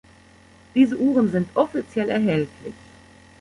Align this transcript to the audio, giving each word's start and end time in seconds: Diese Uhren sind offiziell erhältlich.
Diese 0.73 0.97
Uhren 0.97 1.29
sind 1.29 1.47
offiziell 1.55 2.09
erhältlich. 2.09 2.73